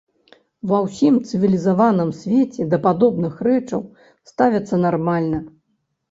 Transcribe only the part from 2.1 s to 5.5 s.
свеце да падобных рэчаў ставяцца нармальна.